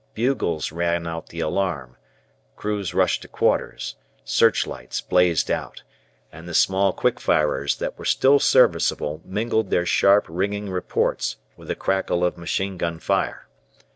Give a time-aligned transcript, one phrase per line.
[0.15, 1.95] Bugles ran out the alarm;
[2.55, 5.83] crews rushed to quarters; searchlights blazed out,
[6.31, 11.67] and the small quick firers that were still serviceable mingled their sharp ringing reports with
[11.67, 13.47] the crackle of machine gun fire.